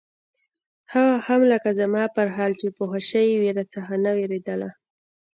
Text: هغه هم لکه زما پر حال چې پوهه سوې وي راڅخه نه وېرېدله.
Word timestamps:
هغه 0.93 1.15
هم 1.27 1.41
لکه 1.51 1.69
زما 1.79 2.03
پر 2.15 2.27
حال 2.35 2.51
چې 2.59 2.67
پوهه 2.77 2.99
سوې 3.09 3.35
وي 3.41 3.49
راڅخه 3.57 3.95
نه 4.05 4.11
وېرېدله. 4.17 4.69